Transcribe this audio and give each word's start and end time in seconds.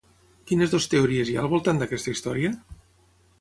Quines 0.51 0.71
dues 0.71 0.87
teories 0.93 1.31
hi 1.33 1.37
ha 1.37 1.43
al 1.43 1.51
voltant 1.51 1.83
d'aquesta 1.83 2.15
història? 2.15 2.51